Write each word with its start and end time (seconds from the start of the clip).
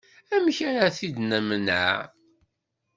Amek 0.35 0.57
ara 0.69 0.95
t-id-nemneɛ? 0.97 1.93